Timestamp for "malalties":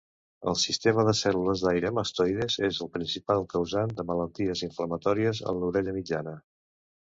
4.15-4.67